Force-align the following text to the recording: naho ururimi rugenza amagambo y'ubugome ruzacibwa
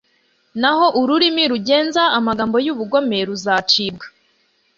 naho 0.61 0.85
ururimi 1.01 1.43
rugenza 1.51 2.03
amagambo 2.17 2.57
y'ubugome 2.65 3.17
ruzacibwa 3.27 4.05